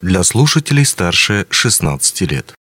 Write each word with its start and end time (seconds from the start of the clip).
для 0.00 0.22
слушателей 0.22 0.84
старше 0.84 1.46
16 1.50 2.20
лет. 2.30 2.54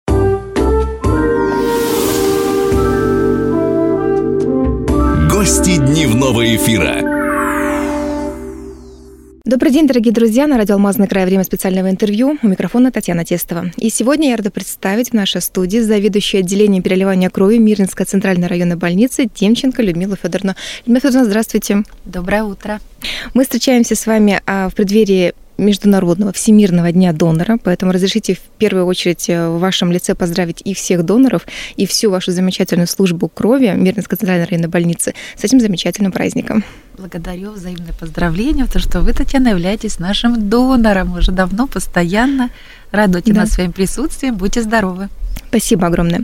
Гости 5.30 5.76
дневного 5.76 6.56
эфира. 6.56 7.02
Добрый 9.44 9.70
день, 9.70 9.86
дорогие 9.86 10.14
друзья. 10.14 10.46
На 10.46 10.56
радио 10.56 10.74
«Алмазный 10.76 11.06
край» 11.06 11.26
время 11.26 11.44
специального 11.44 11.90
интервью. 11.90 12.38
У 12.42 12.48
микрофона 12.48 12.90
Татьяна 12.90 13.24
Тестова. 13.24 13.70
И 13.76 13.90
сегодня 13.90 14.30
я 14.30 14.36
рада 14.36 14.50
представить 14.50 15.10
в 15.10 15.12
нашей 15.12 15.42
студии 15.42 15.78
заведующую 15.78 16.40
отделением 16.40 16.82
переливания 16.82 17.28
крови 17.28 17.58
Мирнинской 17.58 18.06
центральной 18.06 18.48
районной 18.48 18.76
больницы 18.76 19.28
Демченко 19.32 19.82
Людмилу 19.82 20.16
Федоровну. 20.16 20.54
Людмила 20.86 21.00
Федоровна, 21.00 21.26
здравствуйте. 21.26 21.84
Доброе 22.06 22.44
утро. 22.44 22.80
Мы 23.34 23.44
встречаемся 23.44 23.94
с 23.94 24.06
вами 24.06 24.40
а, 24.46 24.70
в 24.70 24.74
преддверии 24.74 25.34
Международного 25.58 26.32
Всемирного 26.32 26.92
дня 26.92 27.12
донора, 27.12 27.58
поэтому 27.62 27.92
разрешите 27.92 28.34
в 28.34 28.40
первую 28.58 28.86
очередь 28.86 29.28
э, 29.28 29.48
в 29.48 29.58
вашем 29.58 29.90
лице 29.92 30.14
поздравить 30.14 30.62
и 30.64 30.74
всех 30.74 31.04
доноров, 31.04 31.46
и 31.76 31.86
всю 31.86 32.10
вашу 32.10 32.32
замечательную 32.32 32.86
службу 32.86 33.28
крови 33.28 33.72
Мирнинской 33.74 34.18
центральной 34.18 34.46
районной 34.46 34.68
больницы 34.68 35.14
с 35.36 35.44
этим 35.44 35.60
замечательным 35.60 36.12
праздником. 36.12 36.64
Благодарю, 36.98 37.52
взаимное 37.52 37.92
поздравление, 37.98 38.66
то, 38.66 38.78
что 38.78 39.00
вы, 39.00 39.12
Татьяна, 39.12 39.48
являетесь 39.48 39.98
нашим 39.98 40.48
донором 40.48 41.16
уже 41.16 41.32
давно, 41.32 41.66
постоянно. 41.66 42.50
Радуйте 42.90 43.32
да. 43.32 43.42
нас 43.42 43.50
своим 43.50 43.72
присутствием, 43.72 44.36
будьте 44.36 44.62
здоровы. 44.62 45.08
Спасибо 45.56 45.86
огромное. 45.86 46.20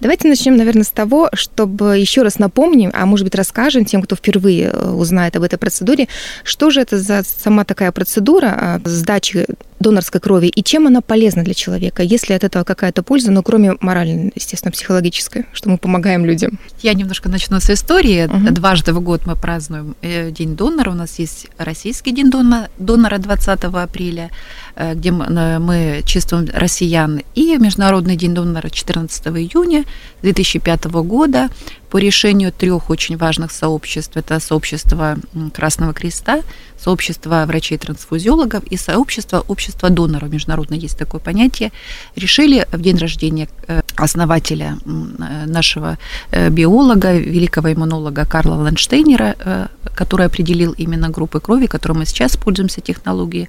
Давайте 0.00 0.28
начнем, 0.28 0.58
наверное, 0.58 0.84
с 0.84 0.90
того, 0.90 1.30
чтобы 1.32 1.96
еще 1.96 2.20
раз 2.20 2.38
напомним, 2.38 2.90
а 2.92 3.06
может 3.06 3.24
быть 3.24 3.34
расскажем 3.34 3.86
тем, 3.86 4.02
кто 4.02 4.14
впервые 4.14 4.64
э, 4.70 4.90
узнает 4.90 5.36
об 5.36 5.42
этой 5.42 5.58
процедуре, 5.58 6.06
что 6.42 6.68
же 6.68 6.82
это 6.82 6.98
за 6.98 7.22
сама 7.24 7.64
такая 7.64 7.92
процедура 7.92 8.46
а, 8.46 8.80
сдачи 8.84 9.46
донорской 9.80 10.20
крови 10.20 10.46
и 10.46 10.62
чем 10.62 10.86
она 10.86 11.00
полезна 11.00 11.42
для 11.42 11.54
человека, 11.54 12.02
есть 12.02 12.28
ли 12.28 12.34
от 12.34 12.44
этого 12.44 12.64
какая-то 12.64 13.02
польза, 13.02 13.30
ну, 13.30 13.42
кроме 13.42 13.76
моральной, 13.80 14.32
естественно, 14.34 14.72
психологической, 14.72 15.46
что 15.52 15.68
мы 15.68 15.78
помогаем 15.78 16.24
людям. 16.24 16.58
Я 16.80 16.94
немножко 16.94 17.28
начну 17.28 17.60
с 17.60 17.70
истории. 17.70 18.24
Угу. 18.26 18.54
Дважды 18.54 18.92
в 18.92 19.00
год 19.00 19.26
мы 19.26 19.36
празднуем 19.36 19.96
э, 20.02 20.30
День 20.30 20.56
донора. 20.56 20.90
У 20.90 20.94
нас 20.94 21.18
есть 21.18 21.48
Российский 21.58 22.12
день 22.12 22.30
донора 22.30 23.18
20 23.18 23.64
апреля, 23.64 24.30
где 24.76 25.12
мы 25.12 26.02
чествуем 26.04 26.48
россиян, 26.52 27.22
и 27.34 27.56
Международный 27.58 28.16
день 28.16 28.34
донора 28.34 28.68
14 28.68 29.26
июня 29.28 29.84
2005 30.22 30.84
года 30.86 31.48
по 31.94 31.98
решению 31.98 32.50
трех 32.50 32.90
очень 32.90 33.16
важных 33.16 33.52
сообществ. 33.52 34.16
Это 34.16 34.40
сообщество 34.40 35.16
Красного 35.52 35.94
Креста, 35.94 36.40
сообщество 36.76 37.44
врачей-трансфузиологов 37.46 38.64
и 38.64 38.76
сообщество 38.76 39.44
общества 39.46 39.90
доноров. 39.90 40.28
Международно 40.28 40.74
есть 40.74 40.98
такое 40.98 41.20
понятие. 41.20 41.70
Решили 42.16 42.66
в 42.72 42.80
день 42.80 42.98
рождения 42.98 43.48
э, 43.68 43.82
основателя 43.96 44.76
э, 44.84 45.46
нашего 45.46 45.96
э, 46.30 46.50
биолога, 46.50 47.12
великого 47.12 47.72
иммунолога 47.72 48.24
Карла 48.24 48.54
Ланштейнера, 48.54 49.68
который 49.94 50.26
определил 50.26 50.74
именно 50.78 51.08
группы 51.10 51.40
крови, 51.40 51.66
которой 51.66 51.98
мы 51.98 52.06
сейчас 52.06 52.36
пользуемся 52.36 52.80
технологией, 52.80 53.48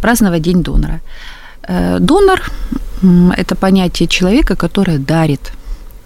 праздновать 0.00 0.42
День 0.42 0.62
донора. 0.62 1.00
Донор– 1.98 2.40
это 3.36 3.56
понятие 3.56 4.08
человека, 4.08 4.56
который 4.56 4.98
дарит. 4.98 5.52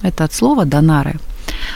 Это 0.03 0.25
от 0.25 0.33
слова 0.33 0.65
«донары». 0.65 1.19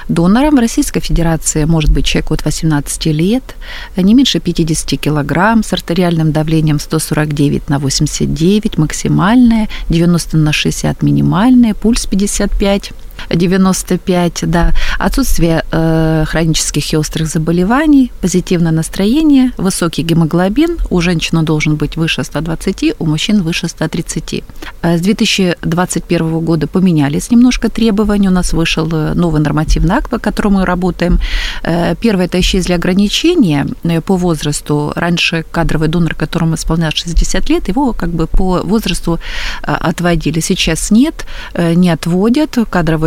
Донором 0.08 0.56
в 0.56 0.58
Российской 0.58 1.00
Федерации 1.00 1.64
может 1.64 1.90
быть 1.90 2.06
человек 2.06 2.30
от 2.30 2.44
18 2.44 3.06
лет, 3.06 3.56
не 3.96 4.14
меньше 4.14 4.40
50 4.40 5.00
килограмм, 5.00 5.62
с 5.62 5.72
артериальным 5.72 6.32
давлением 6.32 6.78
149 6.78 7.68
на 7.68 7.78
89 7.78 8.78
максимальное, 8.78 9.68
90 9.88 10.36
на 10.36 10.52
60 10.52 11.02
минимальное, 11.02 11.74
пульс 11.74 12.06
55 12.06 12.92
95, 13.30 14.40
да, 14.42 14.72
отсутствие 14.98 15.64
э, 15.70 16.24
хронических 16.26 16.92
и 16.92 16.96
острых 16.96 17.28
заболеваний, 17.28 18.12
позитивное 18.20 18.72
настроение, 18.72 19.52
высокий 19.56 20.02
гемоглобин, 20.02 20.78
у 20.90 21.00
женщины 21.00 21.42
должен 21.42 21.76
быть 21.76 21.96
выше 21.96 22.24
120, 22.24 22.94
у 22.98 23.06
мужчин 23.06 23.42
выше 23.42 23.68
130. 23.68 24.44
Э, 24.82 24.98
с 24.98 25.00
2021 25.00 26.40
года 26.40 26.66
поменялись 26.66 27.30
немножко 27.30 27.68
требования, 27.68 28.28
у 28.28 28.32
нас 28.32 28.52
вышел 28.52 28.88
э, 28.92 29.14
новый 29.14 29.40
нормативный 29.40 29.96
акт, 29.96 30.10
по 30.10 30.18
которому 30.18 30.58
мы 30.58 30.64
работаем. 30.64 31.18
Э, 31.62 31.94
первое, 32.00 32.26
это 32.26 32.40
исчезли 32.40 32.72
ограничения 32.74 33.66
по 34.04 34.16
возрасту. 34.16 34.92
Раньше 34.96 35.44
кадровый 35.50 35.88
донор, 35.88 36.14
которому 36.14 36.54
исполнял 36.54 36.90
60 36.90 37.50
лет, 37.50 37.68
его 37.68 37.92
как 37.92 38.10
бы 38.10 38.26
по 38.26 38.60
возрасту 38.64 39.18
отводили. 39.62 40.40
Сейчас 40.40 40.90
нет, 40.90 41.26
не 41.54 41.90
отводят, 41.90 42.58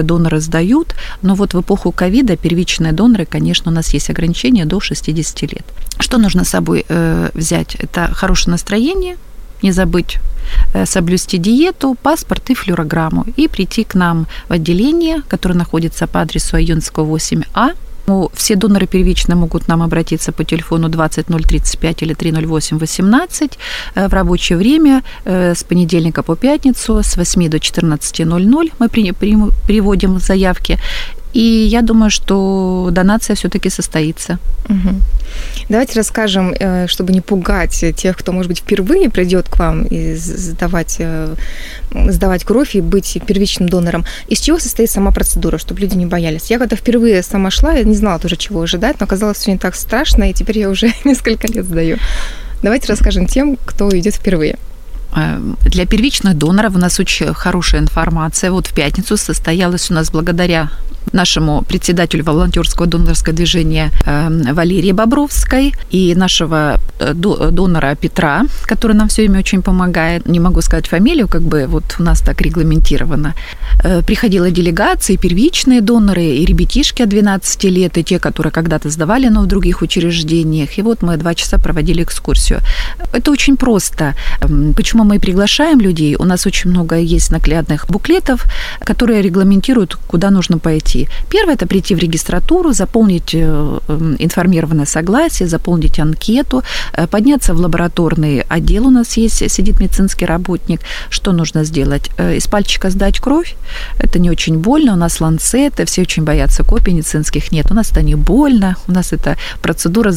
кадровые 0.01 0.03
доноры 0.03 0.39
сдают, 0.39 0.95
но 1.22 1.35
вот 1.35 1.53
в 1.53 1.59
эпоху 1.59 1.91
ковида 1.91 2.35
первичные 2.35 2.94
доноры, 2.94 3.25
конечно, 3.25 3.72
у 3.72 3.75
нас 3.75 3.94
есть 3.94 4.09
ограничения 4.09 4.66
до 4.66 4.79
60 4.79 5.41
лет. 5.53 5.66
Что 6.00 6.17
нужно 6.17 6.44
с 6.44 6.50
собой 6.50 6.85
э, 6.89 7.29
взять? 7.34 7.75
Это 7.75 8.09
хорошее 8.13 8.51
настроение, 8.51 9.16
не 9.63 9.72
забыть 9.72 10.17
э, 10.73 10.85
соблюсти 10.85 11.38
диету, 11.38 11.95
паспорт 12.03 12.50
и 12.50 12.53
флюорограмму, 12.53 13.25
и 13.38 13.47
прийти 13.47 13.84
к 13.84 13.95
нам 13.95 14.25
в 14.50 14.53
отделение, 14.53 15.22
которое 15.29 15.56
находится 15.57 16.07
по 16.07 16.19
адресу 16.22 16.56
Айонского 16.56 17.17
8А, 17.17 17.72
все 18.34 18.56
доноры 18.56 18.88
первичные 18.88 19.35
могут 19.35 19.67
нам 19.67 19.81
обратиться 19.81 20.31
по 20.31 20.44
телефону 20.44 20.89
20035 20.89 22.03
или 22.03 22.13
30818 22.13 23.57
э, 23.95 24.07
в 24.07 24.13
рабочее 24.13 24.57
время 24.57 25.03
э, 25.25 25.53
с 25.53 25.63
понедельника 25.63 26.23
по 26.23 26.35
пятницу 26.35 27.01
с 27.03 27.17
8 27.17 27.50
до 27.50 27.57
14.00 27.57 28.72
мы 28.79 28.90
приводим 28.90 30.19
заявки. 30.19 30.79
И 31.33 31.39
я 31.39 31.81
думаю, 31.81 32.09
что 32.09 32.89
донация 32.91 33.35
все-таки 33.35 33.69
состоится. 33.69 34.37
Угу. 34.69 34.95
Давайте 35.69 35.93
расскажем, 35.95 36.53
э, 36.59 36.87
чтобы 36.87 37.13
не 37.13 37.21
пугать 37.21 37.85
тех, 37.95 38.17
кто, 38.17 38.31
может 38.31 38.49
быть, 38.49 38.59
впервые 38.59 39.09
придет 39.09 39.47
к 39.47 39.57
вам 39.57 39.83
и 39.83 40.15
сдавать, 40.15 40.97
э, 40.99 41.35
сдавать 41.93 42.43
кровь 42.43 42.75
и 42.75 42.81
быть 42.81 43.17
первичным 43.25 43.69
донором. 43.69 44.05
Из 44.27 44.39
чего 44.39 44.59
состоит 44.59 44.89
сама 44.89 45.11
процедура, 45.11 45.57
чтобы 45.57 45.79
люди 45.81 45.95
не 45.95 46.05
боялись? 46.05 46.51
Я 46.51 46.59
когда 46.59 46.75
впервые 46.75 47.23
сама 47.23 47.49
шла, 47.49 47.73
я 47.73 47.83
не 47.83 47.95
знала 47.95 48.19
тоже, 48.19 48.35
чего 48.35 48.61
ожидать, 48.61 48.99
но 48.99 49.05
оказалось 49.05 49.37
все 49.37 49.51
не 49.51 49.57
так 49.57 49.75
страшно, 49.75 50.29
и 50.29 50.33
теперь 50.33 50.59
я 50.59 50.69
уже 50.69 50.91
несколько 51.05 51.47
лет 51.47 51.65
сдаю. 51.65 51.97
Давайте 52.61 52.87
расскажем 52.87 53.25
тем, 53.25 53.57
кто 53.65 53.89
идет 53.97 54.15
впервые. 54.15 54.57
Э, 55.15 55.39
для 55.65 55.85
первичных 55.85 56.37
доноров 56.37 56.75
у 56.75 56.79
нас 56.79 56.99
очень 56.99 57.33
хорошая 57.33 57.81
информация. 57.81 58.51
Вот 58.51 58.67
в 58.67 58.73
пятницу 58.73 59.17
состоялась 59.17 59.89
у 59.91 59.93
нас 59.93 60.11
благодаря 60.11 60.69
нашему 61.12 61.62
председателю 61.62 62.23
волонтерского 62.23 62.88
донорского 62.88 63.35
движения 63.35 63.91
э, 64.06 64.53
Валерии 64.53 64.94
Бобровской 64.94 65.73
и 65.89 66.16
нашего 66.16 66.79
э, 67.00 67.13
донора 67.13 67.95
Петра, 67.95 68.44
который 68.63 68.95
нам 68.95 69.07
все 69.07 69.23
время 69.23 69.40
очень 69.40 69.61
помогает. 69.61 70.25
Не 70.28 70.40
могу 70.40 70.61
сказать 70.61 70.88
фамилию, 70.88 71.28
как 71.28 71.41
бы 71.41 71.66
вот 71.67 71.95
у 72.00 72.03
нас 72.03 72.22
так 72.22 72.41
регламентировано. 72.41 73.34
Приходила 74.06 74.51
делегация, 74.51 75.17
первичные 75.17 75.81
доноры, 75.81 76.23
и 76.23 76.45
ребятишки 76.45 77.01
от 77.03 77.09
12 77.09 77.63
лет, 77.66 77.97
и 77.97 78.03
те, 78.03 78.19
которые 78.19 78.51
когда-то 78.51 78.90
сдавали, 78.90 79.28
но 79.29 79.41
в 79.41 79.47
других 79.47 79.81
учреждениях. 79.81 80.78
И 80.78 80.81
вот 80.81 81.01
мы 81.01 81.17
два 81.17 81.34
часа 81.35 81.57
проводили 81.57 82.03
экскурсию. 82.03 82.59
Это 83.13 83.31
очень 83.31 83.57
просто. 83.57 84.16
Почему 84.75 85.01
Поэтому 85.01 85.16
мы 85.16 85.19
приглашаем 85.19 85.79
людей. 85.79 86.16
У 86.16 86.25
нас 86.25 86.45
очень 86.45 86.69
много 86.69 86.95
есть 86.95 87.31
наглядных 87.31 87.88
буклетов, 87.88 88.45
которые 88.85 89.23
регламентируют, 89.23 89.95
куда 89.95 90.29
нужно 90.29 90.59
пойти. 90.59 90.91
Первое– 91.29 91.53
это 91.56 91.68
прийти 91.68 91.96
в 91.96 92.00
регистратуру, 92.00 92.74
заполнить 92.74 93.34
э, 93.34 93.79
информированное 94.19 94.85
согласие, 94.85 95.47
заполнить 95.47 96.00
анкету, 96.00 96.63
э, 96.94 97.07
подняться 97.07 97.53
в 97.53 97.59
лабораторный 97.59 98.44
отдел. 98.50 98.88
У 98.88 98.90
нас 98.90 99.18
есть, 99.18 99.50
сидит 99.50 99.79
медицинский 99.79 100.25
работник. 100.25 100.81
Что 101.09 101.31
нужно 101.31 101.64
сделать? 101.64 102.09
Э, 102.17 102.35
из 102.35 102.47
пальчика 102.47 102.90
сдать 102.90 103.20
кровь. 103.20 103.55
Это 103.99 104.20
не 104.20 104.32
очень 104.32 104.58
больно. 104.58 104.93
У 104.93 104.97
нас 104.97 105.22
ланцеты, 105.22 105.85
все 105.85 106.02
очень 106.02 106.23
боятся 106.23 106.64
копий 106.64 106.94
медицинских. 106.94 107.52
Нет, 107.52 107.72
у 107.72 107.73
нас 107.73 107.91
это 107.91 108.02
не 108.02 108.16
больно. 108.16 108.76
У 108.87 108.91
нас 108.91 109.14
это 109.14 109.37
процедура 109.61 110.14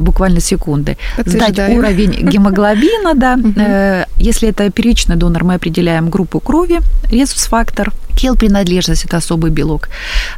буквально 0.00 0.40
секунды. 0.40 0.96
Сдать 1.26 1.58
уровень 1.58 2.12
гемоглобина, 2.30 3.14
да, 3.14 4.06
если 4.18 4.48
это 4.48 4.70
первичный 4.70 5.16
донор, 5.16 5.44
мы 5.44 5.54
определяем 5.54 6.10
группу 6.10 6.40
крови, 6.40 6.80
резус-фактор, 7.10 7.92
кел-принадлежность– 8.16 9.04
это 9.06 9.18
особый 9.18 9.50
белок. 9.50 9.88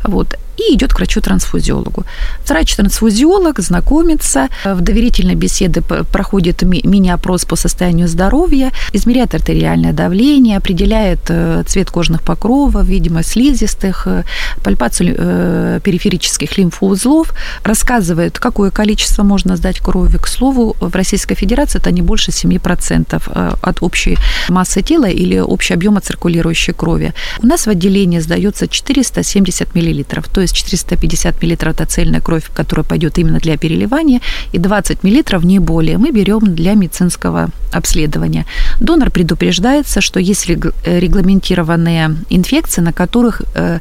Вот. 0.04 0.36
И 0.58 0.74
идет 0.74 0.92
к 0.92 0.98
врачу-трансфузиологу. 0.98 2.04
Врач-трансфузиолог 2.46 3.60
знакомится, 3.60 4.48
в 4.64 4.80
доверительной 4.80 5.34
беседе 5.34 5.80
проходит 5.80 6.62
мини-опрос 6.62 7.44
по 7.44 7.56
состоянию 7.56 8.08
здоровья, 8.08 8.72
измеряет 8.92 9.34
артериальное 9.34 9.92
давление, 9.92 10.56
определяет 10.56 11.20
э, 11.28 11.62
цвет 11.66 11.90
кожных 11.90 12.22
покровов, 12.22 12.84
видимость 12.84 13.30
слизистых, 13.30 14.06
э, 14.06 14.24
пальпацию 14.62 15.14
э, 15.16 15.80
периферических 15.84 16.58
лимфоузлов, 16.58 17.32
рассказывает, 17.64 18.38
какое 18.38 18.70
количество 18.70 19.22
можно 19.22 19.56
сдать 19.56 19.78
крови. 19.78 20.18
К 20.18 20.26
слову, 20.26 20.76
в 20.80 20.94
Российской 20.94 21.34
Федерации 21.34 21.78
это 21.78 21.90
не 21.90 22.02
больше 22.02 22.30
7% 22.30 23.58
от 23.62 23.82
общей 23.82 24.18
массы 24.48 24.82
тела 24.82 25.06
или 25.06 25.36
общего 25.36 25.76
объема 25.76 26.00
циркулирующей 26.00 26.72
крови. 26.72 27.12
У 27.42 27.46
нас 27.46 27.66
в 27.66 27.70
отделении 27.70 28.20
сдается 28.20 28.66
470 28.66 29.74
мл, 29.74 30.04
то 30.32 30.40
есть 30.40 30.47
450 30.52 31.42
мл 31.42 31.52
это 31.52 31.86
цельная 31.86 32.20
кровь, 32.20 32.50
которая 32.54 32.84
пойдет 32.84 33.18
именно 33.18 33.38
для 33.38 33.56
переливания, 33.56 34.20
и 34.52 34.58
20 34.58 35.02
мл 35.02 35.40
не 35.42 35.58
более 35.58 35.98
мы 35.98 36.10
берем 36.10 36.54
для 36.54 36.74
медицинского 36.74 37.48
обследования. 37.72 38.46
Донор 38.80 39.10
предупреждается, 39.10 40.00
что 40.00 40.20
есть 40.20 40.48
регламентированные 40.48 42.16
инфекции, 42.30 42.80
на 42.80 42.92
которых, 42.92 43.42
э, 43.54 43.80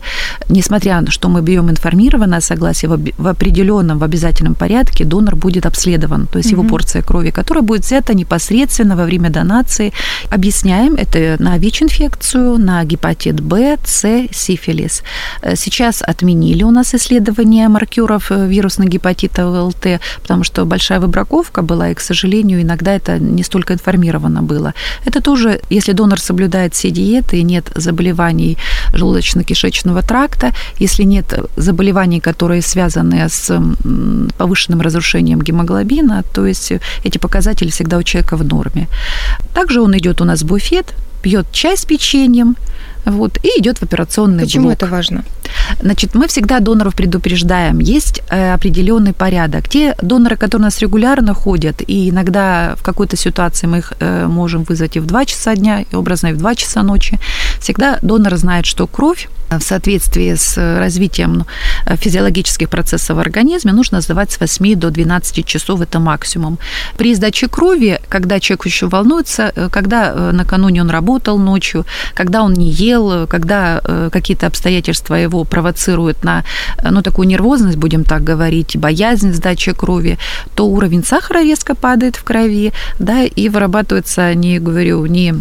несмотря 0.49 1.01
на 1.01 1.11
что 1.11 1.29
мы 1.29 1.41
берем 1.41 1.69
информированное 1.69 2.41
согласие, 2.41 2.89
в 2.89 3.27
определенном, 3.27 3.99
в 3.99 4.03
обязательном 4.03 4.55
порядке 4.55 5.05
донор 5.05 5.35
будет 5.35 5.65
обследован, 5.65 6.27
то 6.27 6.37
есть 6.37 6.49
mm-hmm. 6.49 6.59
его 6.59 6.63
порция 6.63 7.01
крови, 7.01 7.31
которая 7.31 7.63
будет 7.63 7.85
взята 7.85 8.13
непосредственно 8.13 8.95
во 8.95 9.05
время 9.05 9.29
донации. 9.29 9.93
Объясняем, 10.29 10.95
это 10.95 11.37
на 11.39 11.57
ВИЧ-инфекцию, 11.57 12.57
на 12.57 12.83
гепатит 12.83 13.39
Б, 13.39 13.77
С, 13.85 14.27
сифилис. 14.31 15.03
Э, 15.41 15.55
сейчас 15.55 16.01
отменили 16.01 16.56
у 16.63 16.71
нас 16.71 16.93
исследование 16.93 17.67
маркеров 17.67 18.31
э, 18.31 18.47
вирусного 18.47 18.89
гепатита 18.89 19.47
ВЛТ, 19.47 19.99
потому 20.21 20.43
что 20.43 20.65
большая 20.65 20.99
выбраковка 20.99 21.61
была, 21.61 21.89
и, 21.89 21.93
к 21.93 21.99
сожалению, 21.99 22.61
иногда 22.61 22.93
это 22.93 23.19
не 23.19 23.43
столько 23.43 23.73
информировано 23.73 24.41
было. 24.41 24.73
Это 25.05 25.21
тоже, 25.21 25.59
если 25.69 25.93
донор 25.93 26.19
соблюдает 26.19 26.73
все 26.73 26.91
диеты 26.91 27.39
и 27.39 27.43
нет 27.43 27.71
заболеваний 27.75 28.57
желудочно-кишечного 28.93 30.05
тракта, 30.07 30.53
если 30.79 31.03
нет 31.03 31.33
заболеваний, 31.55 32.19
которые 32.19 32.61
связаны 32.61 33.29
с 33.29 33.61
повышенным 34.37 34.81
разрушением 34.81 35.41
гемоглобина, 35.41 36.23
то 36.33 36.45
есть 36.45 36.73
эти 37.03 37.17
показатели 37.17 37.69
всегда 37.69 37.97
у 37.97 38.03
человека 38.03 38.37
в 38.37 38.43
норме. 38.43 38.87
Также 39.53 39.81
он 39.81 39.97
идет 39.97 40.21
у 40.21 40.25
нас 40.25 40.41
в 40.41 40.45
буфет, 40.45 40.93
пьет 41.21 41.45
чай 41.51 41.77
с 41.77 41.85
печеньем, 41.85 42.55
вот, 43.07 43.37
и 43.43 43.59
идет 43.59 43.77
в 43.77 43.83
операционный 43.83 44.43
Почему 44.43 44.65
блок. 44.65 44.75
это 44.75 44.87
важно? 44.87 45.23
Значит, 45.81 46.13
мы 46.15 46.27
всегда 46.27 46.59
доноров 46.59 46.93
предупреждаем. 46.93 47.79
Есть 47.79 48.21
э, 48.29 48.53
определенный 48.53 49.13
порядок. 49.13 49.69
Те 49.69 49.95
доноры, 50.01 50.35
которые 50.35 50.63
у 50.63 50.67
нас 50.67 50.79
регулярно 50.79 51.33
ходят, 51.33 51.81
и 51.87 52.09
иногда 52.09 52.75
в 52.75 52.83
какой-то 52.83 53.15
ситуации 53.15 53.67
мы 53.67 53.77
их 53.77 53.93
э, 53.99 54.27
можем 54.27 54.63
вызвать 54.63 54.97
и 54.97 54.99
в 54.99 55.05
2 55.05 55.25
часа 55.25 55.55
дня, 55.55 55.81
и 55.81 55.95
образно 55.95 56.27
и 56.27 56.33
в 56.33 56.37
2 56.37 56.55
часа 56.55 56.83
ночи, 56.83 57.17
всегда 57.61 57.97
донор 58.01 58.35
знает, 58.35 58.65
что 58.65 58.87
кровь 58.87 59.29
в 59.49 59.61
соответствии 59.61 60.35
с 60.35 60.57
развитием 60.57 61.45
физиологических 61.85 62.69
процессов 62.69 63.15
в 63.15 63.19
организме 63.19 63.71
нужно 63.71 64.01
сдавать 64.01 64.31
с 64.31 64.39
8 64.41 64.75
до 64.75 64.89
12 64.89 65.45
часов, 65.45 65.79
это 65.79 65.99
максимум. 65.99 66.59
При 66.97 67.15
сдаче 67.15 67.47
крови, 67.47 68.01
когда 68.09 68.41
человек 68.41 68.65
еще 68.65 68.87
волнуется, 68.87 69.53
э, 69.55 69.69
когда 69.71 70.31
накануне 70.33 70.81
он 70.81 70.89
работал 70.89 71.37
ночью, 71.37 71.85
когда 72.13 72.43
он 72.43 72.53
не 72.53 72.69
ел, 72.69 72.96
когда 73.27 73.81
какие-то 74.11 74.47
обстоятельства 74.47 75.15
его 75.15 75.43
провоцирует 75.43 76.23
на 76.23 76.43
ну, 76.83 77.01
такую 77.01 77.27
нервозность, 77.27 77.77
будем 77.77 78.03
так 78.03 78.23
говорить, 78.23 78.77
боязнь 78.77 79.33
сдачи 79.33 79.73
крови, 79.73 80.17
то 80.55 80.67
уровень 80.67 81.03
сахара 81.03 81.43
резко 81.43 81.75
падает 81.75 82.15
в 82.15 82.23
крови, 82.23 82.73
да, 82.99 83.23
и 83.23 83.49
вырабатывается, 83.49 84.33
не 84.33 84.59
говорю, 84.59 85.05
не 85.05 85.33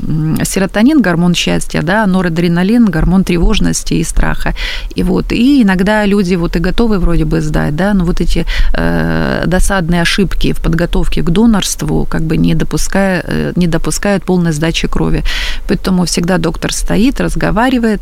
серотонин, 0.45 1.03
гормон 1.03 1.35
счастья, 1.35 1.83
да, 1.83 2.05
а 2.05 2.07
норадреналин, 2.07 2.87
гормон 2.87 3.25
тревожности 3.25 3.95
и 3.95 4.05
страха. 4.05 4.55
И 4.95 5.03
вот, 5.03 5.33
и 5.33 5.63
иногда 5.63 6.05
люди 6.07 6.35
вот 6.35 6.57
и 6.57 6.59
готовы 6.59 6.99
вроде 6.99 7.25
бы 7.25 7.41
сдать, 7.41 7.77
да, 7.77 7.95
но 7.95 8.05
вот 8.05 8.21
эти 8.21 8.47
э, 8.73 9.45
досадные 9.47 10.03
ошибки 10.03 10.53
в 10.53 10.61
подготовке 10.61 11.23
к 11.23 11.31
донорству 11.31 12.07
как 12.09 12.23
бы 12.23 12.37
не, 12.37 12.55
допуская, 12.55 13.23
э, 13.27 13.53
не 13.57 13.67
допускают 13.67 14.25
полной 14.25 14.53
сдачи 14.53 14.89
крови. 14.89 15.23
Поэтому 15.69 16.05
всегда 16.05 16.39
доктор 16.39 16.73
стоит, 16.73 17.21
разговаривает, 17.21 17.46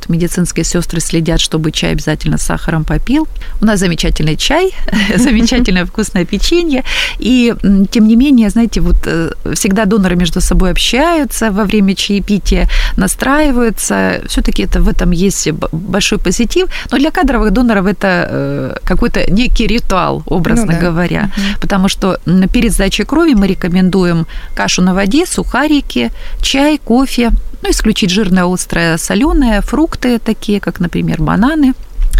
медицинские 0.09 0.65
сестры 0.65 1.01
следят, 1.01 1.41
чтобы 1.41 1.71
чай 1.73 1.93
обязательно 1.93 2.39
с 2.39 2.43
сахаром 2.43 2.85
попил. 2.85 3.27
У 3.61 3.65
нас 3.65 3.81
замечательный 3.81 4.37
чай, 4.37 4.73
замечательное 5.17 5.85
вкусное 5.85 6.25
печенье. 6.25 6.83
И, 7.19 7.55
тем 7.91 8.09
не 8.09 8.17
менее, 8.17 8.51
знаете, 8.51 8.81
вот 8.81 8.97
э, 9.07 9.31
всегда 9.55 9.85
доноры 9.85 10.17
между 10.17 10.41
собой 10.41 10.71
общаются 10.71 11.51
во 11.51 11.65
время 11.65 11.95
чаепития, 11.95 12.69
настраиваются. 12.97 14.23
Все-таки 14.29 14.63
это 14.63 14.81
в 14.81 14.89
этом 14.89 15.11
есть 15.11 15.51
большой 15.73 16.19
позитив. 16.19 16.69
Но 16.91 16.99
для 16.99 17.11
кадровых 17.11 17.53
доноров 17.53 17.87
это 17.87 18.29
э, 18.31 18.77
какой-то 18.85 19.31
некий 19.31 19.67
ритуал, 19.67 20.23
образно 20.27 20.67
ну, 20.67 20.73
да. 20.73 20.79
говоря. 20.79 21.31
Угу. 21.37 21.61
Потому 21.61 21.89
что 21.89 22.19
перед 22.53 22.73
сдачей 22.73 23.05
крови 23.05 23.35
мы 23.35 23.47
рекомендуем 23.47 24.27
кашу 24.55 24.83
на 24.83 24.95
воде, 24.95 25.27
сухарики, 25.27 26.11
чай, 26.41 26.79
кофе, 26.79 27.31
ну, 27.65 27.71
исключить 27.71 28.11
жирное, 28.11 28.45
острое, 28.45 28.99
соленое, 28.99 29.61
фрукты 29.61 30.19
такие, 30.19 30.61
как, 30.61 30.81
например, 30.81 31.23
бананы, 31.23 31.73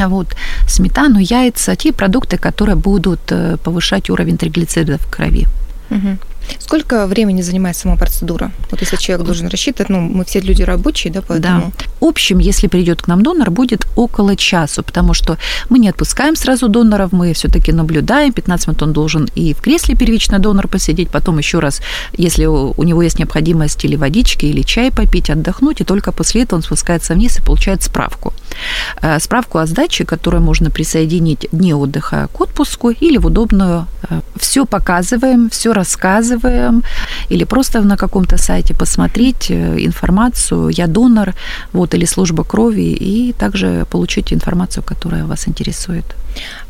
вот, 0.09 0.35
сметану, 0.67 1.19
яйца, 1.19 1.77
те 1.77 1.93
продукты, 1.93 2.39
которые 2.39 2.77
будут 2.77 3.21
э, 3.31 3.57
повышать 3.63 4.11
уровень 4.11 4.39
триглицеридов 4.39 5.01
в 5.01 5.11
крови. 5.11 5.47
Угу. 5.91 6.19
Сколько 6.59 7.07
времени 7.07 7.43
занимает 7.43 7.77
сама 7.77 7.97
процедура? 7.97 8.53
Вот 8.71 8.81
если 8.81 8.97
человек 8.97 9.27
должен 9.27 9.49
рассчитывать, 9.49 9.91
ну, 9.91 10.01
мы 10.01 10.25
все 10.25 10.41
люди 10.41 10.63
рабочие, 10.63 11.13
да, 11.13 11.23
поэтому... 11.23 11.73
Да. 11.79 11.85
В 12.01 12.05
общем, 12.07 12.39
если 12.39 12.67
придет 12.69 13.03
к 13.03 13.09
нам 13.09 13.23
донор, 13.23 13.51
будет 13.51 13.87
около 13.97 14.37
часу, 14.37 14.83
потому 14.83 15.15
что 15.15 15.39
мы 15.71 15.79
не 15.79 15.89
отпускаем 15.89 16.37
сразу 16.37 16.69
доноров, 16.69 17.13
мы 17.13 17.33
все-таки 17.33 17.73
наблюдаем, 17.73 18.33
15 18.33 18.69
минут 18.69 18.83
он 18.83 18.93
должен 18.93 19.29
и 19.35 19.55
в 19.55 19.61
кресле 19.61 19.97
первично 19.97 20.39
донор 20.39 20.69
посидеть, 20.69 21.11
потом 21.11 21.39
еще 21.39 21.61
раз, 21.61 21.81
если 22.13 22.47
у 22.47 22.83
него 22.83 23.03
есть 23.03 23.19
необходимость 23.19 23.85
или 23.85 23.97
водички, 23.97 24.47
или 24.47 24.63
чай 24.63 24.91
попить, 24.91 25.31
отдохнуть, 25.31 25.81
и 25.81 25.85
только 25.85 26.13
после 26.13 26.43
этого 26.43 26.59
он 26.59 26.63
спускается 26.63 27.15
вниз 27.15 27.39
и 27.39 27.43
получает 27.43 27.83
справку. 27.83 28.35
Э, 29.03 29.19
справку 29.21 29.59
о 29.59 29.67
сдаче, 29.67 30.05
которую 30.05 30.43
можно 30.43 30.71
присоединить 30.71 31.47
дни 31.53 31.75
отдыха 31.75 32.29
к 32.33 32.41
отпуску 32.41 32.91
или 32.91 33.19
в 33.19 33.27
удобную. 33.27 33.87
Э, 34.09 34.21
все 34.37 34.65
показываем, 34.65 35.49
все 35.51 35.73
рассказываем, 35.73 36.34
или 37.31 37.45
просто 37.45 37.81
на 37.81 37.97
каком-то 37.97 38.37
сайте 38.37 38.75
посмотреть 38.75 39.51
э, 39.51 39.85
информацию 39.85 40.69
«Я 40.69 40.87
донор», 40.87 41.35
вот, 41.73 41.95
или 41.95 42.07
«Служба 42.07 42.45
крови», 42.45 42.97
и 43.01 43.33
также 43.33 43.85
получить 43.91 44.33
информацию, 44.33 44.85
которая 44.85 45.25
вас 45.25 45.49
интересует. 45.49 46.05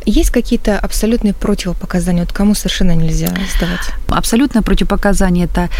Есть 0.06 0.30
какие-то 0.30 0.78
абсолютные 0.78 1.34
противопоказания, 1.34 2.22
вот 2.22 2.32
кому 2.32 2.54
совершенно 2.54 2.94
нельзя 2.94 3.28
сдавать? 3.56 3.90
Абсолютное 4.08 4.62
противопоказание– 4.62 5.44
это 5.46 5.70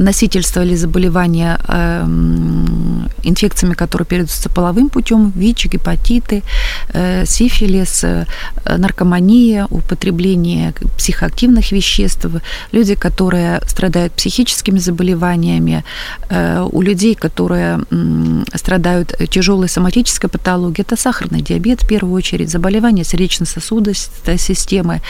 носительство 0.00 0.62
или 0.62 0.76
заболевание 0.76 1.58
эм, 1.68 3.08
инфекциями, 3.22 3.74
которые 3.74 4.06
передаются 4.06 4.48
половым 4.48 4.88
путем, 4.88 5.32
ВИЧ, 5.36 5.66
гепатиты, 5.66 6.42
э, 6.92 7.24
сифилис, 7.26 8.04
э, 8.04 8.26
наркомания, 8.64 9.66
употребление 9.70 10.72
психоактивных 10.96 11.72
веществ, 11.72 12.26
люди, 12.72 12.94
которые 12.94 13.60
страдают 13.66 14.12
психическими 14.12 14.78
заболеваниями, 14.78 15.84
э, 16.30 16.68
у 16.72 16.82
людей, 16.82 17.14
которые 17.14 17.80
страдают 18.54 19.14
тяжелой 19.30 19.68
соматической 19.68 20.30
патологией, 20.30 20.84
это 20.88 20.96
сахарный 20.96 21.42
диабет 21.42 21.82
в 21.82 21.86
первую 21.88 22.14
очередь, 22.14 22.50
заболевания 22.50 23.04
сердечно-сосудистой 23.72 24.38
системы, 24.38 25.00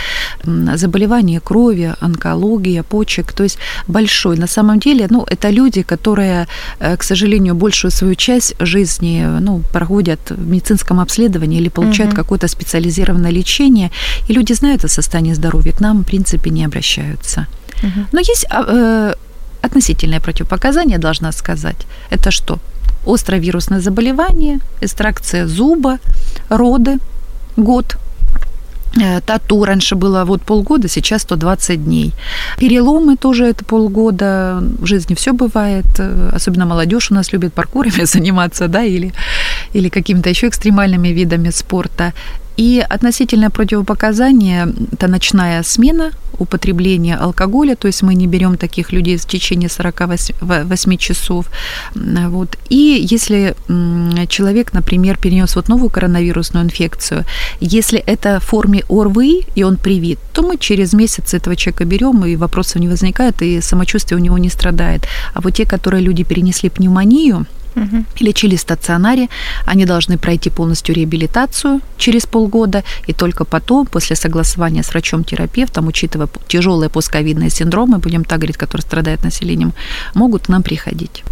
заболевания 0.77 1.41
крови, 1.41 1.95
онкология, 2.01 2.83
почек, 2.83 3.33
то 3.33 3.43
есть 3.43 3.59
большой. 3.89 4.37
На 4.37 4.47
самом 4.47 4.79
деле, 4.79 5.07
ну, 5.11 5.27
это 5.31 5.51
люди, 5.51 5.83
которые, 5.83 6.47
к 6.79 7.03
сожалению, 7.03 7.55
большую 7.55 7.91
свою 7.91 8.15
часть 8.15 8.55
жизни 8.61 9.27
ну, 9.41 9.63
проходят 9.73 10.21
в 10.31 10.49
медицинском 10.49 11.01
обследовании 11.01 11.61
или 11.61 11.71
получают 11.71 12.13
угу. 12.13 12.23
какое-то 12.23 12.49
специализированное 12.49 13.33
лечение, 13.33 13.91
и 14.29 14.35
люди 14.35 14.55
знают 14.55 14.85
о 14.85 14.89
состоянии 14.89 15.35
здоровья, 15.35 15.73
к 15.73 15.81
нам, 15.81 16.03
в 16.03 16.05
принципе, 16.05 16.51
не 16.51 16.65
обращаются. 16.65 17.47
Угу. 17.83 18.07
Но 18.13 18.21
есть 18.21 18.47
а, 18.51 18.65
э, 18.69 19.15
относительное 19.67 20.21
противопоказание, 20.21 20.99
должна 20.99 21.33
сказать. 21.33 21.87
Это 22.11 22.31
что? 22.31 22.59
Острое 23.07 23.41
вирусное 23.41 23.81
заболевание, 23.81 24.59
экстракция 24.81 25.47
зуба, 25.47 25.99
роды, 26.49 26.99
год– 27.57 27.97
Э, 28.12 28.12
тату 29.27 29.65
раньше 29.65 29.95
было 29.95 30.25
вот 30.25 30.43
полгода, 30.43 30.89
сейчас 30.89 31.23
120 31.23 31.85
дней. 31.85 32.13
Переломы 32.59 33.17
тоже 33.17 33.47
это 33.47 33.65
полгода. 33.65 34.63
В 34.79 34.87
жизни 34.87 35.15
все 35.15 35.33
бывает. 35.33 35.87
Особенно 36.33 36.67
молодежь 36.67 37.11
у 37.11 37.15
нас 37.15 37.33
любит 37.33 37.55
паркурами 37.55 38.05
заниматься, 38.05 38.69
да, 38.69 38.83
или 38.83 39.13
или 39.75 39.89
какими-то 39.89 40.29
еще 40.29 40.49
экстремальными 40.49 41.09
видами 41.09 41.51
спорта. 41.51 42.13
И 42.59 42.85
относительное 42.87 43.49
противопоказание– 43.49 44.69
это 44.93 45.09
ночная 45.09 45.63
смена, 45.63 46.11
употребление 46.39 47.17
алкоголя, 47.17 47.77
то 47.77 47.87
есть 47.87 48.03
мы 48.03 48.15
не 48.15 48.27
берем 48.27 48.59
таких 48.59 48.93
людей 48.93 49.17
в 49.17 49.25
течение 49.25 49.71
48 49.71 50.97
часов. 50.99 51.47
Вот. 51.95 52.59
И 52.69 53.07
если 53.11 53.55
человек, 54.29 54.75
например, 54.75 55.17
перенес 55.17 55.57
вот 55.57 55.69
новую 55.69 55.89
коронавирусную 55.89 56.67
инфекцию, 56.67 57.25
если 57.61 57.99
это 57.99 58.39
в 58.39 58.45
форме 58.45 58.85
ОРВИ, 58.91 59.47
и 59.55 59.63
он 59.63 59.77
привит, 59.79 60.19
то 60.35 60.43
мы 60.43 60.59
через 60.59 60.93
месяц 60.93 61.33
этого 61.33 61.57
человека 61.57 61.87
берем, 61.87 62.23
и 62.27 62.37
вопросов 62.37 62.83
не 62.83 62.89
возникает, 62.89 63.41
и 63.41 63.63
самочувствие 63.63 64.19
у 64.19 64.23
него 64.23 64.37
не 64.37 64.51
страдает. 64.51 65.07
А 65.33 65.41
вот 65.41 65.55
те, 65.55 65.65
которые 65.65 66.03
люди 66.03 66.23
перенесли 66.23 66.69
пневмонию, 66.69 67.47
угу. 67.75 68.05
лечили 68.21 68.57
в 68.57 68.61
стационаре, 68.61 69.29
они 69.67 69.85
должны 69.85 70.19
пройти 70.19 70.51
полностью 70.51 70.95
реабилитацию 70.95 71.81
через 71.99 72.27
полгода, 72.27 72.85
и 73.07 73.13
только 73.13 73.45
потом, 73.45 73.87
после 73.87 74.17
согласования 74.17 74.83
с 74.83 74.91
врачом-терапевтом, 74.91 75.87
учитывая 75.87 76.29
тяжелые 76.49 76.89
постковидные 76.89 77.51
синдромы, 77.51 77.99
будем 77.99 78.25
так 78.25 78.39
говорить, 78.39 78.57
которые 78.57 78.83
страдают 78.83 79.25
населением, 79.25 79.73
могут 80.15 80.47
к 80.47 80.49
нам 80.49 80.63
приходить. 80.63 81.23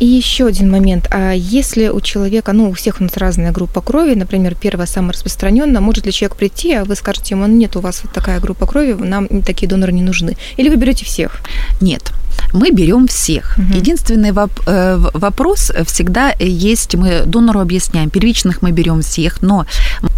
И 0.00 0.06
еще 0.06 0.46
один 0.46 0.70
момент. 0.70 1.08
А 1.10 1.32
если 1.32 1.88
у 1.88 2.00
человека, 2.00 2.52
ну, 2.52 2.70
у 2.70 2.72
всех 2.72 3.00
у 3.00 3.04
нас 3.04 3.16
разная 3.16 3.52
группа 3.52 3.80
крови, 3.80 4.14
например, 4.14 4.56
первая 4.60 4.86
самая 4.86 5.12
распространенная, 5.12 5.80
может 5.80 6.04
ли 6.06 6.12
человек 6.12 6.36
прийти, 6.36 6.74
а 6.74 6.84
вы 6.84 6.96
скажете 6.96 7.34
ему, 7.34 7.46
нет, 7.46 7.76
у 7.76 7.80
вас 7.80 8.00
вот 8.02 8.12
такая 8.12 8.40
группа 8.40 8.66
крови, 8.66 8.92
нам 8.94 9.28
такие 9.42 9.68
доноры 9.68 9.92
не 9.92 10.02
нужны? 10.02 10.36
Или 10.56 10.68
вы 10.68 10.76
берете 10.76 11.04
всех? 11.04 11.40
Нет 11.80 12.12
мы 12.52 12.70
берем 12.70 13.06
всех. 13.06 13.58
Угу. 13.58 13.76
Единственный 13.76 14.30
воп- 14.30 14.62
э, 14.66 14.98
вопрос 15.14 15.72
всегда 15.84 16.34
есть, 16.38 16.94
мы 16.94 17.22
донору 17.26 17.60
объясняем, 17.60 18.10
первичных 18.10 18.62
мы 18.62 18.72
берем 18.72 19.00
всех, 19.00 19.42
но 19.42 19.66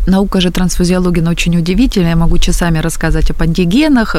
наука 0.07 0.41
же 0.41 0.51
трансфузиология 0.51 1.27
очень 1.31 1.57
удивительная, 1.57 2.11
я 2.11 2.17
могу 2.17 2.39
часами 2.39 2.79
рассказать 2.79 3.31
об 3.31 3.43
антигенах, 3.43 4.17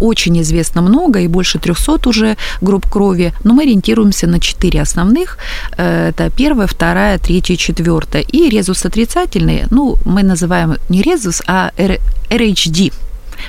очень 0.00 0.40
известно 0.40 0.82
много, 0.82 1.20
и 1.20 1.28
больше 1.28 1.58
300 1.58 2.08
уже 2.08 2.36
групп 2.60 2.88
крови, 2.90 3.32
но 3.44 3.54
мы 3.54 3.62
ориентируемся 3.62 4.26
на 4.26 4.38
4 4.40 4.82
основных. 4.82 5.38
Э, 5.76 6.08
это 6.08 6.30
первая, 6.30 6.66
вторая, 6.66 7.18
третья, 7.18 7.56
четвертая. 7.56 8.22
И 8.22 8.48
резус 8.50 8.84
отрицательный, 8.84 9.64
ну, 9.70 9.96
мы 10.04 10.22
называем 10.22 10.76
не 10.88 11.02
резус, 11.02 11.42
а 11.46 11.70
RHD– 12.30 12.92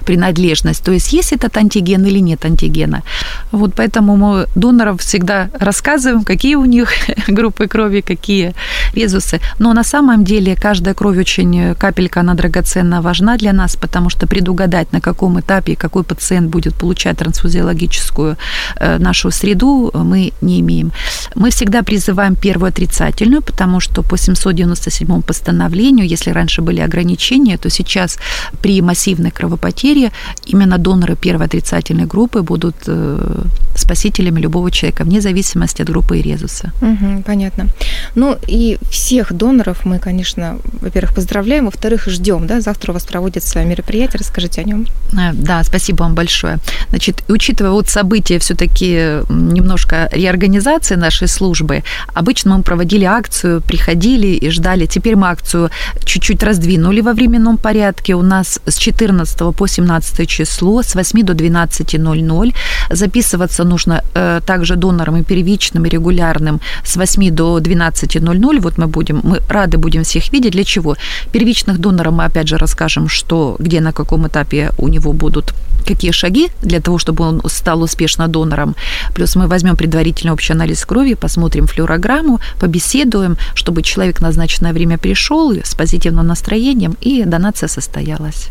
принадлежность, 0.06 0.84
то 0.84 0.92
есть 0.92 1.13
есть 1.13 1.34
этот 1.34 1.58
антиген 1.58 2.06
или 2.06 2.20
нет 2.20 2.46
антигена. 2.46 3.04
Вот 3.51 3.74
поэтому 3.75 4.18
мы 4.18 4.48
доноров 4.56 5.01
всегда 5.01 5.50
рассказываем, 5.60 6.24
какие 6.24 6.56
у 6.56 6.65
них 6.65 6.89
группы 7.27 7.68
крови, 7.68 8.01
какие 8.01 8.54
резусы. 8.94 9.39
Но 9.60 9.74
на 9.74 9.84
самом 9.84 10.24
деле 10.24 10.56
каждая 10.56 10.94
кровь 10.94 11.18
очень, 11.18 11.75
капелька, 11.75 12.20
она 12.20 12.34
драгоценна, 12.34 13.01
важна 13.01 13.38
для 13.38 13.54
нас, 13.54 13.75
потому 13.75 14.10
что 14.10 14.27
предугадать, 14.27 14.94
на 14.94 15.01
каком 15.01 15.39
этапе 15.39 15.75
какой 15.75 16.04
пациент 16.04 16.50
будет 16.50 16.75
получать 16.75 17.18
трансфузиологическую 17.18 18.38
э, 18.80 18.98
нашу 19.00 19.32
среду, 19.32 19.92
мы 19.94 20.32
не 20.42 20.60
имеем. 20.60 20.92
Мы 21.36 21.50
всегда 21.50 21.84
призываем 21.84 22.36
первую 22.36 22.70
отрицательную, 22.70 23.42
потому 23.42 23.80
что 23.80 24.04
по 24.04 24.18
797 24.18 25.22
постановлению, 25.22 26.08
если 26.08 26.32
раньше 26.32 26.62
были 26.62 26.82
ограничения, 26.82 27.58
то 27.58 27.70
сейчас 27.70 28.18
при 28.62 28.82
массивной 28.82 29.32
кровопотере 29.32 29.75
потере 29.75 30.12
именно 30.46 30.77
доноры 30.77 31.15
первой 31.15 31.46
отрицательной 31.46 32.05
группы 32.05 32.41
будут 32.41 32.75
э, 32.88 33.44
спасителями 33.75 34.41
любого 34.41 34.72
человека, 34.72 35.03
вне 35.03 35.22
зависимости 35.22 35.82
от 35.82 35.89
группы 35.89 36.17
и 36.17 36.22
резуса. 36.22 36.72
Угу, 36.82 37.24
понятно. 37.25 37.67
Ну 38.15 38.38
и 38.48 38.77
всех 38.89 39.34
доноров 39.34 39.86
мы, 39.86 40.00
конечно, 40.00 40.58
во-первых, 40.82 41.15
поздравляем, 41.15 41.65
во-вторых, 41.65 42.08
ждем. 42.08 42.48
Да? 42.48 42.62
Завтра 42.62 42.91
у 42.91 42.94
вас 42.94 43.05
проводится 43.05 43.65
мероприятие, 43.65 44.20
расскажите 44.20 44.62
о 44.62 44.63
нем. 44.63 44.86
Э, 45.13 45.34
да, 45.34 45.63
спасибо 45.63 46.03
вам 46.03 46.15
большое. 46.15 46.58
Значит, 46.89 47.24
учитывая 47.27 47.72
вот 47.72 47.89
события 47.89 48.39
все-таки 48.39 49.22
немножко 49.29 50.10
реорганизации 50.12 50.96
нашей 50.96 51.27
службы, 51.27 51.84
обычно 52.13 52.58
мы 52.58 52.63
проводили 52.63 53.05
акцию, 53.05 53.62
приходили 53.62 54.27
и 54.27 54.50
ждали. 54.50 54.86
Теперь 54.86 55.15
мы 55.15 55.27
акцию 55.27 55.70
чуть-чуть 56.05 56.44
раздвинули 56.44 57.01
во 57.01 57.13
временном 57.13 57.58
порядке. 57.58 58.15
У 58.15 58.22
нас 58.22 58.60
с 58.65 58.77
14 58.77 59.55
по 59.55 59.64
17 59.67 60.27
число 60.27 60.81
с 60.81 60.95
8 60.95 61.24
до 61.24 61.34
12.00. 61.34 62.53
Записываться 62.89 63.63
нужно 63.63 64.03
э, 64.13 64.41
также 64.45 64.75
донорам 64.75 65.17
и 65.17 65.24
первичным, 65.24 65.86
и 65.86 65.89
регулярным 65.89 66.60
с 66.84 66.95
8 66.95 67.31
до 67.31 67.60
12.00. 67.60 68.60
Вот 68.60 68.77
мы 68.77 68.88
будем, 68.88 69.22
мы 69.24 69.41
рады 69.50 69.77
будем 69.77 70.03
всех 70.03 70.34
видеть. 70.34 70.51
Для 70.51 70.63
чего? 70.63 70.95
Первичных 71.31 71.79
доноров 71.79 72.13
мы 72.13 72.25
опять 72.25 72.48
же 72.48 72.57
расскажем, 72.57 73.10
что, 73.10 73.55
где, 73.60 73.81
на 73.81 73.91
каком 73.91 74.27
этапе 74.27 74.72
у 74.77 74.88
него 74.88 75.13
будут 75.13 75.53
какие 75.86 76.12
шаги 76.12 76.50
для 76.62 76.79
того, 76.79 76.98
чтобы 76.98 77.24
он 77.24 77.41
стал 77.48 77.81
успешно 77.81 78.27
донором. 78.27 78.75
Плюс 79.13 79.36
мы 79.36 79.48
возьмем 79.48 79.75
предварительный 79.75 80.34
общий 80.34 80.53
анализ 80.53 80.86
крови, 80.86 81.13
посмотрим 81.13 81.67
флюорограмму, 81.67 82.39
побеседуем, 82.60 83.38
чтобы 83.55 83.81
человек 83.81 84.17
в 84.17 84.22
назначенное 84.22 84.74
время 84.74 84.98
пришел 84.98 85.51
с 85.51 85.75
позитивным 85.75 86.27
настроением 86.27 86.98
и 87.01 87.24
донация 87.25 87.69
состоялась. 87.69 88.50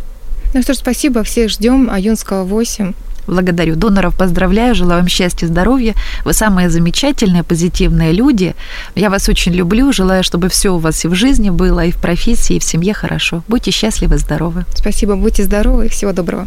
Ну 0.54 0.62
что 0.62 0.72
ж, 0.72 0.76
спасибо, 0.76 1.24
всех 1.24 1.50
ждем. 1.50 1.90
Аюнского 1.90 2.44
8. 2.44 2.92
Благодарю. 3.26 3.74
Доноров 3.74 4.16
поздравляю, 4.16 4.76
желаю 4.76 5.00
вам 5.00 5.08
счастья, 5.08 5.48
здоровья. 5.48 5.94
Вы 6.24 6.32
самые 6.32 6.70
замечательные, 6.70 7.42
позитивные 7.42 8.12
люди. 8.12 8.54
Я 8.94 9.10
вас 9.10 9.28
очень 9.28 9.52
люблю, 9.52 9.92
желаю, 9.92 10.22
чтобы 10.22 10.48
все 10.48 10.72
у 10.72 10.78
вас 10.78 11.04
и 11.04 11.08
в 11.08 11.14
жизни 11.14 11.50
было, 11.50 11.84
и 11.84 11.90
в 11.90 11.96
профессии, 11.96 12.56
и 12.56 12.60
в 12.60 12.64
семье 12.64 12.94
хорошо. 12.94 13.42
Будьте 13.48 13.72
счастливы, 13.72 14.16
здоровы. 14.18 14.64
Спасибо, 14.76 15.16
будьте 15.16 15.42
здоровы 15.42 15.88
всего 15.88 16.12
доброго. 16.12 16.46